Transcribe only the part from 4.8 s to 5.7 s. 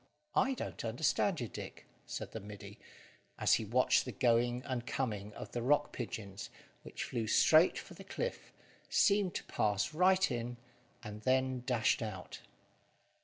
coming of the